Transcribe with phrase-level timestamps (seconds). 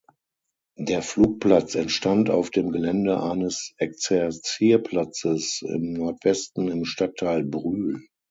[0.79, 8.07] Der Flugplatz entstand auf dem Gelände eines Exerzierplatzes im Nordwesten im Stadtteil Brühl.